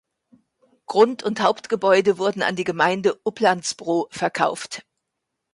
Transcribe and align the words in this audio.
Grund 0.87 1.21
und 1.21 1.41
Hauptgebäude 1.41 2.17
wurden 2.17 2.41
an 2.41 2.55
die 2.55 2.63
Gemeinde 2.63 3.19
Upplands-Bro 3.23 4.07
verkauft. 4.09 4.83